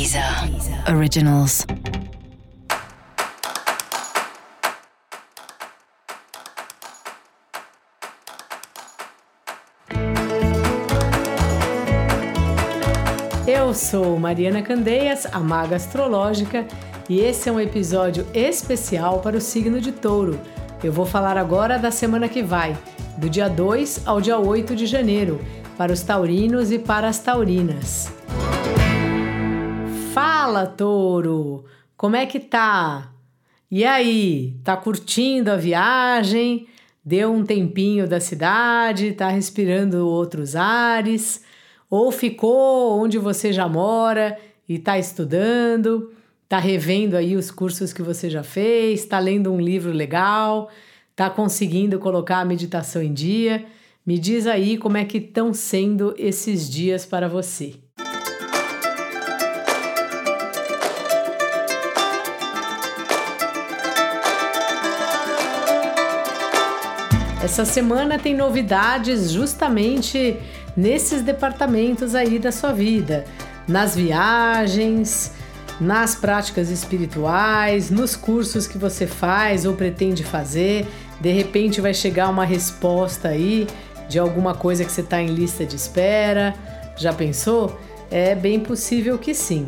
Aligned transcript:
Deezer 0.00 0.24
Originals. 0.88 1.66
Eu 13.46 13.74
sou 13.74 14.18
Mariana 14.18 14.62
Candeias, 14.62 15.26
a 15.30 15.38
Maga 15.38 15.76
Astrológica, 15.76 16.66
e 17.06 17.20
esse 17.20 17.50
é 17.50 17.52
um 17.52 17.60
episódio 17.60 18.26
especial 18.32 19.18
para 19.18 19.36
o 19.36 19.40
signo 19.40 19.82
de 19.82 19.92
Touro. 19.92 20.40
Eu 20.82 20.94
vou 20.94 21.04
falar 21.04 21.36
agora 21.36 21.78
da 21.78 21.90
semana 21.90 22.26
que 22.26 22.42
vai, 22.42 22.74
do 23.18 23.28
dia 23.28 23.50
2 23.50 24.04
ao 24.06 24.18
dia 24.18 24.38
8 24.38 24.74
de 24.74 24.86
janeiro, 24.86 25.38
para 25.76 25.92
os 25.92 26.00
taurinos 26.00 26.72
e 26.72 26.78
para 26.78 27.06
as 27.06 27.18
taurinas. 27.18 28.10
Fala, 30.12 30.66
touro! 30.66 31.64
Como 31.96 32.16
é 32.16 32.26
que 32.26 32.40
tá? 32.40 33.12
E 33.70 33.84
aí, 33.84 34.56
tá 34.64 34.76
curtindo 34.76 35.52
a 35.52 35.56
viagem? 35.56 36.66
Deu 37.04 37.32
um 37.32 37.44
tempinho 37.44 38.08
da 38.08 38.18
cidade, 38.18 39.12
tá 39.12 39.28
respirando 39.28 40.04
outros 40.08 40.56
ares? 40.56 41.44
Ou 41.88 42.10
ficou 42.10 43.00
onde 43.00 43.18
você 43.18 43.52
já 43.52 43.68
mora 43.68 44.36
e 44.68 44.80
tá 44.80 44.98
estudando? 44.98 46.12
Tá 46.48 46.58
revendo 46.58 47.16
aí 47.16 47.36
os 47.36 47.52
cursos 47.52 47.92
que 47.92 48.02
você 48.02 48.28
já 48.28 48.42
fez? 48.42 49.04
Tá 49.04 49.20
lendo 49.20 49.52
um 49.52 49.60
livro 49.60 49.92
legal? 49.92 50.72
Tá 51.14 51.30
conseguindo 51.30 52.00
colocar 52.00 52.38
a 52.38 52.44
meditação 52.44 53.00
em 53.00 53.12
dia? 53.12 53.64
Me 54.04 54.18
diz 54.18 54.48
aí 54.48 54.76
como 54.76 54.96
é 54.96 55.04
que 55.04 55.18
estão 55.18 55.54
sendo 55.54 56.16
esses 56.18 56.68
dias 56.68 57.06
para 57.06 57.28
você. 57.28 57.74
Essa 67.42 67.64
semana 67.64 68.18
tem 68.18 68.34
novidades 68.36 69.30
justamente 69.30 70.36
nesses 70.76 71.22
departamentos 71.22 72.14
aí 72.14 72.38
da 72.38 72.52
sua 72.52 72.70
vida, 72.70 73.24
nas 73.66 73.96
viagens, 73.96 75.32
nas 75.80 76.14
práticas 76.14 76.68
espirituais, 76.68 77.90
nos 77.90 78.14
cursos 78.14 78.66
que 78.66 78.76
você 78.76 79.06
faz 79.06 79.64
ou 79.64 79.72
pretende 79.72 80.22
fazer. 80.22 80.86
De 81.18 81.32
repente 81.32 81.80
vai 81.80 81.94
chegar 81.94 82.28
uma 82.28 82.44
resposta 82.44 83.28
aí 83.28 83.66
de 84.06 84.18
alguma 84.18 84.54
coisa 84.54 84.84
que 84.84 84.92
você 84.92 85.00
está 85.00 85.22
em 85.22 85.28
lista 85.28 85.64
de 85.64 85.76
espera. 85.76 86.54
Já 86.94 87.10
pensou? 87.10 87.80
É 88.10 88.34
bem 88.34 88.60
possível 88.60 89.16
que 89.16 89.32
sim. 89.32 89.66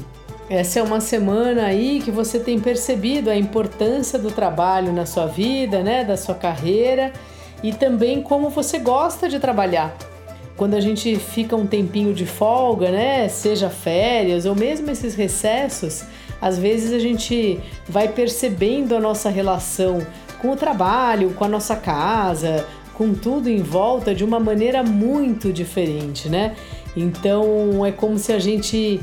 Essa 0.50 0.80
é 0.80 0.82
uma 0.82 1.00
semana 1.00 1.64
aí 1.64 2.02
que 2.04 2.10
você 2.10 2.38
tem 2.38 2.60
percebido 2.60 3.30
a 3.30 3.36
importância 3.36 4.18
do 4.18 4.30
trabalho 4.30 4.92
na 4.92 5.06
sua 5.06 5.24
vida, 5.24 5.82
né, 5.82 6.04
da 6.04 6.18
sua 6.18 6.34
carreira 6.34 7.14
e 7.62 7.72
também 7.72 8.22
como 8.22 8.50
você 8.50 8.78
gosta 8.78 9.28
de 9.28 9.38
trabalhar. 9.38 9.96
Quando 10.56 10.74
a 10.74 10.80
gente 10.80 11.16
fica 11.16 11.56
um 11.56 11.66
tempinho 11.66 12.12
de 12.12 12.26
folga, 12.26 12.90
né, 12.90 13.28
seja 13.28 13.70
férias 13.70 14.44
ou 14.44 14.54
mesmo 14.54 14.90
esses 14.90 15.14
recessos, 15.14 16.04
às 16.40 16.58
vezes 16.58 16.92
a 16.92 16.98
gente 16.98 17.60
vai 17.88 18.08
percebendo 18.08 18.96
a 18.96 19.00
nossa 19.00 19.30
relação 19.30 20.04
com 20.40 20.50
o 20.50 20.56
trabalho, 20.56 21.30
com 21.34 21.44
a 21.44 21.48
nossa 21.48 21.76
casa, 21.76 22.66
com 22.94 23.14
tudo 23.14 23.48
em 23.48 23.62
volta 23.62 24.14
de 24.14 24.24
uma 24.24 24.40
maneira 24.40 24.82
muito 24.82 25.52
diferente, 25.52 26.28
né? 26.28 26.54
Então 26.96 27.86
é 27.86 27.92
como 27.92 28.18
se 28.18 28.32
a 28.32 28.38
gente 28.38 29.00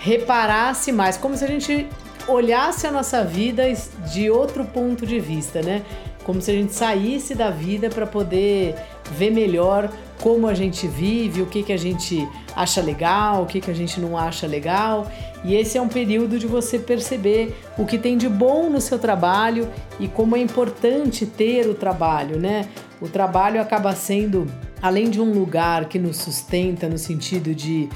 reparasse 0.00 0.92
mais, 0.92 1.16
como 1.16 1.36
se 1.36 1.44
a 1.44 1.48
gente 1.48 1.86
olhasse 2.28 2.86
a 2.86 2.90
nossa 2.90 3.24
vida 3.24 3.64
de 4.12 4.30
outro 4.30 4.64
ponto 4.64 5.06
de 5.06 5.18
vista, 5.18 5.62
né? 5.62 5.82
Como 6.30 6.40
se 6.40 6.52
a 6.52 6.54
gente 6.54 6.72
saísse 6.72 7.34
da 7.34 7.50
vida 7.50 7.90
para 7.90 8.06
poder 8.06 8.76
ver 9.10 9.32
melhor 9.32 9.90
como 10.22 10.46
a 10.46 10.54
gente 10.54 10.86
vive, 10.86 11.42
o 11.42 11.46
que, 11.46 11.64
que 11.64 11.72
a 11.72 11.76
gente 11.76 12.24
acha 12.54 12.80
legal, 12.80 13.42
o 13.42 13.46
que, 13.46 13.60
que 13.60 13.68
a 13.68 13.74
gente 13.74 14.00
não 14.00 14.16
acha 14.16 14.46
legal. 14.46 15.10
E 15.42 15.56
esse 15.56 15.76
é 15.76 15.82
um 15.82 15.88
período 15.88 16.38
de 16.38 16.46
você 16.46 16.78
perceber 16.78 17.52
o 17.76 17.84
que 17.84 17.98
tem 17.98 18.16
de 18.16 18.28
bom 18.28 18.70
no 18.70 18.80
seu 18.80 18.96
trabalho 18.96 19.68
e 19.98 20.06
como 20.06 20.36
é 20.36 20.38
importante 20.38 21.26
ter 21.26 21.66
o 21.66 21.74
trabalho, 21.74 22.38
né? 22.38 22.68
O 23.00 23.08
trabalho 23.08 23.60
acaba 23.60 23.92
sendo, 23.96 24.46
além 24.80 25.10
de 25.10 25.20
um 25.20 25.32
lugar 25.32 25.86
que 25.86 25.98
nos 25.98 26.18
sustenta 26.18 26.88
no 26.88 26.96
sentido 26.96 27.52
de 27.56 27.88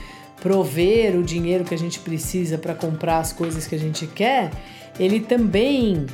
prover 0.42 1.16
o 1.16 1.22
dinheiro 1.22 1.62
que 1.62 1.72
a 1.72 1.78
gente 1.78 2.00
precisa 2.00 2.58
para 2.58 2.74
comprar 2.74 3.18
as 3.18 3.32
coisas 3.32 3.64
que 3.68 3.76
a 3.76 3.78
gente 3.78 4.08
quer, 4.08 4.50
ele 4.98 5.20
também 5.20 6.04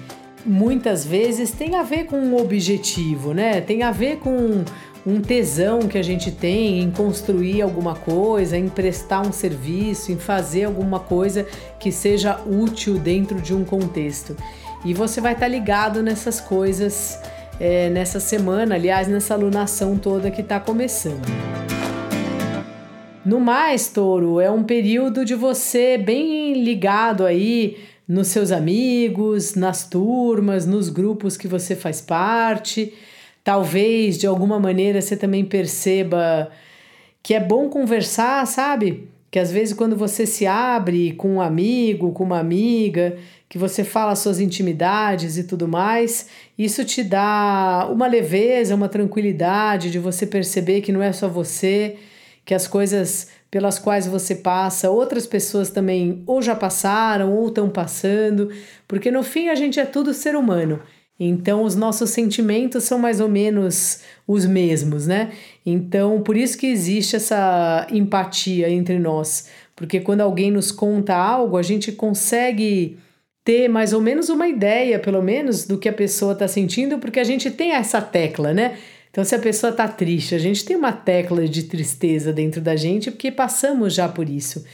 muitas 0.45 1.05
vezes 1.05 1.51
tem 1.51 1.77
a 1.77 1.83
ver 1.83 2.05
com 2.05 2.17
um 2.17 2.37
objetivo, 2.37 3.33
né? 3.33 3.61
Tem 3.61 3.83
a 3.83 3.91
ver 3.91 4.19
com 4.19 4.65
um 5.07 5.21
tesão 5.21 5.81
que 5.81 5.97
a 5.97 6.03
gente 6.03 6.31
tem 6.31 6.81
em 6.81 6.91
construir 6.91 7.63
alguma 7.63 7.95
coisa, 7.95 8.57
em 8.57 8.69
prestar 8.69 9.27
um 9.27 9.33
serviço, 9.33 10.13
em 10.13 10.17
fazer 10.17 10.65
alguma 10.65 11.01
coisa 11.01 11.47
que 11.79 11.91
seja 11.91 12.41
útil 12.47 12.99
dentro 12.99 13.41
de 13.41 13.55
um 13.55 13.65
contexto. 13.65 14.37
E 14.85 14.95
você 14.95 15.21
vai 15.21 15.33
estar 15.33 15.49
ligado 15.49 16.03
nessas 16.03 16.41
coisas 16.41 17.19
é, 17.59 17.91
nessa 17.91 18.19
semana, 18.19 18.75
aliás, 18.75 19.07
nessa 19.07 19.35
alunação 19.35 19.99
toda 19.99 20.31
que 20.31 20.41
está 20.41 20.59
começando. 20.59 21.27
No 23.25 23.39
mais, 23.39 23.89
touro, 23.89 24.41
é 24.41 24.51
um 24.51 24.65
período 24.65 25.27
de 25.27 25.35
você 25.35 25.99
bem 25.99 26.65
ligado 26.65 27.27
aí 27.27 27.77
nos 28.11 28.27
seus 28.27 28.51
amigos, 28.51 29.55
nas 29.55 29.89
turmas, 29.89 30.67
nos 30.67 30.89
grupos 30.89 31.37
que 31.37 31.47
você 31.47 31.77
faz 31.77 32.01
parte. 32.01 32.93
Talvez 33.45 34.19
de 34.19 34.27
alguma 34.27 34.59
maneira 34.59 35.01
você 35.01 35.17
também 35.17 35.45
perceba 35.45 36.51
que 37.23 37.35
é 37.35 37.39
bom 37.39 37.69
conversar, 37.69 38.45
sabe? 38.49 39.09
Que 39.31 39.39
às 39.39 39.53
vezes 39.53 39.73
quando 39.73 39.95
você 39.95 40.27
se 40.27 40.45
abre 40.45 41.13
com 41.13 41.37
um 41.37 41.41
amigo, 41.41 42.11
com 42.11 42.25
uma 42.25 42.41
amiga, 42.41 43.17
que 43.49 43.57
você 43.57 43.85
fala 43.85 44.17
suas 44.17 44.41
intimidades 44.41 45.39
e 45.39 45.45
tudo 45.45 45.69
mais, 45.69 46.27
isso 46.59 46.85
te 46.85 47.05
dá 47.05 47.89
uma 47.93 48.09
leveza, 48.09 48.75
uma 48.75 48.89
tranquilidade 48.89 49.89
de 49.89 50.01
você 50.01 50.27
perceber 50.27 50.81
que 50.81 50.91
não 50.91 51.01
é 51.01 51.13
só 51.13 51.29
você, 51.29 51.95
que 52.45 52.55
as 52.55 52.67
coisas 52.67 53.29
pelas 53.51 53.79
quais 53.79 54.07
você 54.07 54.37
passa, 54.37 54.91
outras 54.91 55.27
pessoas 55.27 55.71
também 55.71 56.23
ou 56.27 56.41
já 56.41 56.55
passaram 56.55 57.33
ou 57.33 57.49
estão 57.49 57.69
passando, 57.69 58.51
porque 58.87 59.11
no 59.11 59.23
fim 59.23 59.49
a 59.49 59.55
gente 59.55 59.81
é 59.81 59.85
tudo 59.85 60.15
ser 60.15 60.37
humano. 60.37 60.81
Então 61.19 61.65
os 61.65 61.75
nossos 61.75 62.11
sentimentos 62.11 62.85
são 62.85 62.99
mais 62.99 63.21
ou 63.21 63.29
menos 63.29 64.01
os 64.27 64.47
mesmos, 64.47 65.07
né? 65.07 65.33
Então 65.67 66.23
por 66.23 66.37
isso 66.37 66.57
que 66.57 66.67
existe 66.67 67.17
essa 67.17 67.87
empatia 67.91 68.71
entre 68.71 68.99
nós, 68.99 69.49
porque 69.75 70.01
quando 70.01 70.21
alguém 70.21 70.51
nos 70.51 70.71
conta 70.71 71.15
algo, 71.15 71.57
a 71.57 71.63
gente 71.63 71.93
consegue 71.93 72.99
ter 73.45 73.69
mais 73.69 73.93
ou 73.93 74.01
menos 74.01 74.29
uma 74.29 74.47
ideia, 74.47 74.99
pelo 74.99 75.23
menos, 75.23 75.67
do 75.67 75.79
que 75.79 75.89
a 75.89 75.93
pessoa 75.93 76.35
está 76.35 76.47
sentindo, 76.47 76.99
porque 76.99 77.19
a 77.19 77.25
gente 77.25 77.51
tem 77.51 77.73
essa 77.73 78.01
tecla, 78.01 78.53
né? 78.53 78.77
Então, 79.11 79.25
se 79.25 79.35
a 79.35 79.39
pessoa 79.39 79.71
está 79.71 79.89
triste, 79.89 80.35
a 80.35 80.39
gente 80.39 80.65
tem 80.65 80.77
uma 80.77 80.93
tecla 80.93 81.49
de 81.49 81.65
tristeza 81.65 82.33
dentro 82.33 82.61
da 82.61 82.77
gente 82.77 83.11
porque 83.11 83.31
passamos 83.31 83.95
já 83.95 84.09
por 84.09 84.29
isso. 84.29 84.65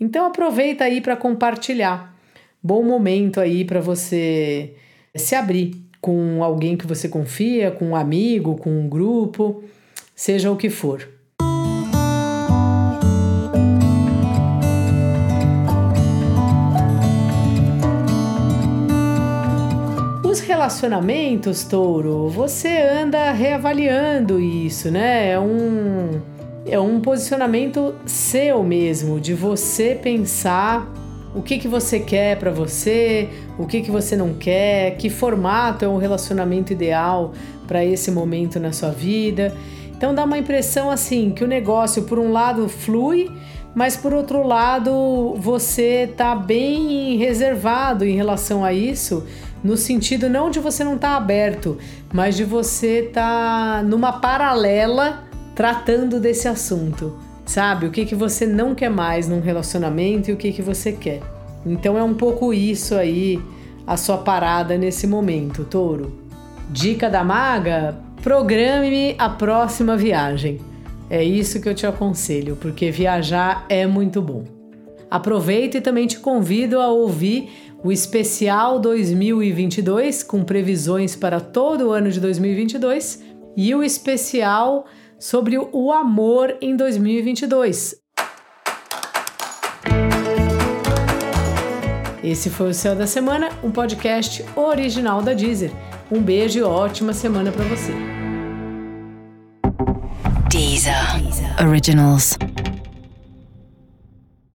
Então, 0.00 0.26
aproveita 0.26 0.84
aí 0.84 1.00
para 1.00 1.16
compartilhar. 1.16 2.14
Bom 2.62 2.82
momento 2.82 3.40
aí 3.40 3.64
para 3.64 3.80
você 3.80 4.74
se 5.14 5.34
abrir 5.34 5.76
com 6.00 6.42
alguém 6.42 6.76
que 6.76 6.86
você 6.86 7.08
confia, 7.08 7.70
com 7.70 7.90
um 7.90 7.96
amigo, 7.96 8.56
com 8.56 8.70
um 8.70 8.88
grupo, 8.88 9.62
seja 10.14 10.50
o 10.50 10.56
que 10.56 10.68
for. 10.68 11.08
Relacionamentos, 20.40 21.64
touro, 21.64 22.28
você 22.28 22.68
anda 22.68 23.30
reavaliando 23.32 24.40
isso, 24.40 24.90
né? 24.90 25.30
É 25.30 25.38
um, 25.38 26.20
é 26.66 26.78
um 26.78 27.00
posicionamento 27.00 27.94
seu 28.06 28.62
mesmo, 28.62 29.20
de 29.20 29.34
você 29.34 29.94
pensar 29.94 30.90
o 31.34 31.42
que, 31.42 31.58
que 31.58 31.66
você 31.66 31.98
quer 31.98 32.38
para 32.38 32.50
você, 32.50 33.28
o 33.58 33.66
que, 33.66 33.80
que 33.80 33.90
você 33.90 34.16
não 34.16 34.34
quer, 34.34 34.96
que 34.96 35.10
formato 35.10 35.84
é 35.84 35.88
um 35.88 35.96
relacionamento 35.96 36.72
ideal 36.72 37.32
para 37.66 37.84
esse 37.84 38.10
momento 38.10 38.60
na 38.60 38.72
sua 38.72 38.90
vida. 38.90 39.54
Então 39.96 40.14
dá 40.14 40.24
uma 40.24 40.38
impressão 40.38 40.90
assim 40.90 41.30
que 41.30 41.42
o 41.42 41.46
negócio, 41.46 42.04
por 42.04 42.18
um 42.18 42.30
lado, 42.30 42.68
flui, 42.68 43.30
mas 43.74 43.96
por 43.96 44.14
outro 44.14 44.46
lado, 44.46 45.34
você 45.38 46.08
tá 46.16 46.36
bem 46.36 47.16
reservado 47.16 48.04
em 48.04 48.14
relação 48.14 48.64
a 48.64 48.72
isso, 48.72 49.26
no 49.64 49.78
sentido 49.78 50.28
não 50.28 50.50
de 50.50 50.60
você 50.60 50.84
não 50.84 50.96
estar 50.96 51.12
tá 51.12 51.16
aberto, 51.16 51.78
mas 52.12 52.36
de 52.36 52.44
você 52.44 53.06
estar 53.06 53.78
tá 53.78 53.82
numa 53.82 54.12
paralela 54.12 55.24
tratando 55.54 56.20
desse 56.20 56.46
assunto. 56.46 57.18
Sabe? 57.46 57.86
O 57.86 57.90
que, 57.90 58.04
que 58.04 58.14
você 58.14 58.46
não 58.46 58.74
quer 58.74 58.90
mais 58.90 59.26
num 59.26 59.40
relacionamento 59.40 60.30
e 60.30 60.34
o 60.34 60.36
que, 60.36 60.52
que 60.52 60.62
você 60.62 60.92
quer. 60.92 61.20
Então 61.64 61.96
é 61.96 62.02
um 62.02 62.14
pouco 62.14 62.52
isso 62.52 62.94
aí 62.94 63.40
a 63.86 63.96
sua 63.96 64.18
parada 64.18 64.76
nesse 64.78 65.06
momento, 65.06 65.64
touro. 65.64 66.18
Dica 66.70 67.08
da 67.08 67.24
maga: 67.24 67.96
programe-me 68.22 69.14
a 69.18 69.28
próxima 69.28 69.96
viagem. 69.96 70.60
É 71.08 71.22
isso 71.22 71.60
que 71.60 71.68
eu 71.68 71.74
te 71.74 71.86
aconselho, 71.86 72.56
porque 72.56 72.90
viajar 72.90 73.66
é 73.68 73.86
muito 73.86 74.22
bom. 74.22 74.44
Aproveito 75.10 75.76
e 75.76 75.80
também 75.80 76.06
te 76.06 76.18
convido 76.18 76.80
a 76.80 76.88
ouvir 76.88 77.63
o 77.84 77.92
especial 77.92 78.80
2022 78.80 80.22
com 80.22 80.42
previsões 80.42 81.14
para 81.14 81.38
todo 81.38 81.88
o 81.88 81.92
ano 81.92 82.10
de 82.10 82.18
2022 82.18 83.22
e 83.54 83.74
o 83.74 83.84
especial 83.84 84.86
sobre 85.18 85.58
o 85.58 85.92
amor 85.92 86.56
em 86.62 86.74
2022. 86.74 87.96
Esse 92.22 92.48
foi 92.48 92.70
o 92.70 92.74
Céu 92.74 92.96
da 92.96 93.06
Semana, 93.06 93.50
um 93.62 93.70
podcast 93.70 94.42
original 94.56 95.20
da 95.20 95.34
Deezer. 95.34 95.70
Um 96.10 96.22
beijo 96.22 96.58
e 96.58 96.62
ótima 96.62 97.12
semana 97.12 97.52
para 97.52 97.64
você. 97.64 97.92
Deezer. 100.48 101.20
Deezer. 101.20 101.68
Originals. 101.68 102.38